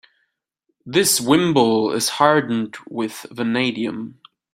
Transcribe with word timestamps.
This 0.83 1.21
wimble 1.21 1.91
is 1.91 2.09
hardened 2.09 2.75
with 2.89 3.27
vanadium. 3.29 4.19